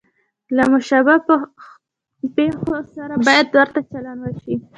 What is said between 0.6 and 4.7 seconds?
مشابه پېښو سره باید ورته چلند وشي.